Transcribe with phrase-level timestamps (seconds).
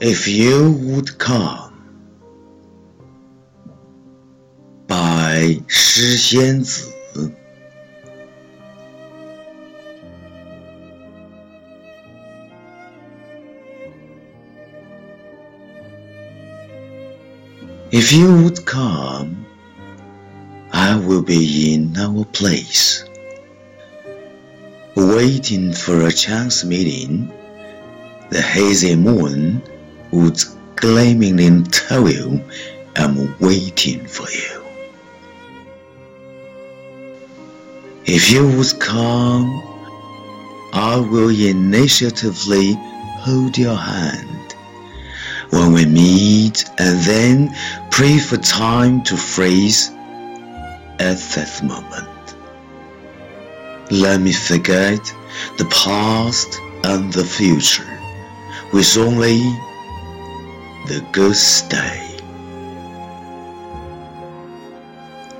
[0.00, 1.70] If You Would Come
[4.88, 6.90] by 诗仙子
[17.92, 19.44] If you would come,
[20.72, 23.04] I will be in our place,
[24.94, 27.32] waiting for a chance meeting.
[28.30, 29.60] The hazy moon
[30.15, 30.41] would
[30.75, 32.41] gleamingly tell you
[32.95, 34.63] I'm waiting for you.
[38.05, 39.47] If you would come,
[40.73, 42.73] I will initiatively
[43.25, 44.55] hold your hand
[45.49, 47.55] when we meet and then
[47.91, 49.89] pray for time to freeze
[50.99, 52.35] at that moment.
[53.91, 54.99] Let me forget
[55.57, 57.99] the past and the future
[58.71, 59.41] with only
[60.87, 62.01] the good stay.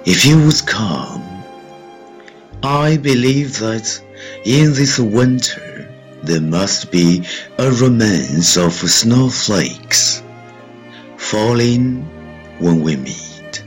[0.06, 1.24] If you would come,
[2.64, 4.02] I believe that
[4.44, 5.88] in this winter
[6.24, 7.24] there must be
[7.60, 10.24] a romance of snowflakes
[11.18, 12.02] falling
[12.60, 13.64] when we meet.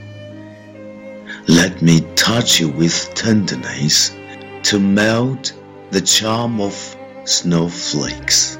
[1.47, 4.11] Let me touch you with tenderness
[4.63, 5.53] to melt
[5.91, 6.73] the charm of
[7.25, 8.57] snowflakes.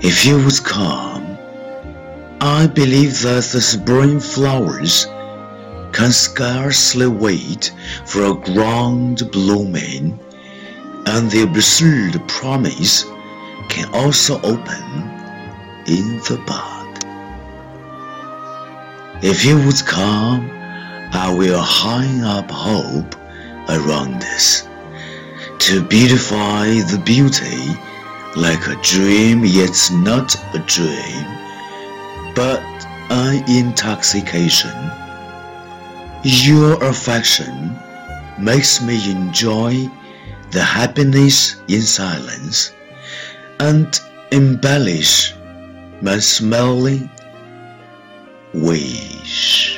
[0.00, 1.38] If you would come,
[2.40, 5.06] I believe that the spring flowers
[5.92, 7.72] can scarcely wait
[8.04, 10.18] for a ground blooming
[11.06, 13.04] and the absurd promise
[13.70, 14.84] can also open
[15.86, 17.04] in the bud.
[19.24, 20.50] If you would come,
[21.14, 23.14] I will hang up hope
[23.70, 24.68] around us
[25.60, 27.80] to beautify the beauty
[28.36, 31.24] like a dream yet not a dream,
[32.34, 32.62] but
[33.10, 34.76] an intoxication.
[36.22, 37.74] Your affection
[38.38, 39.90] makes me enjoy
[40.50, 42.72] the happiness in silence
[43.58, 43.98] and
[44.32, 45.34] embellish
[46.02, 47.08] my smiling
[48.52, 49.75] wish.